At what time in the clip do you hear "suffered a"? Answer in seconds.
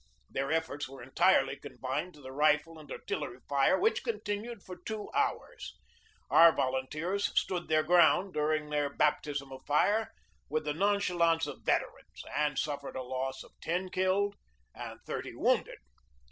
12.57-13.03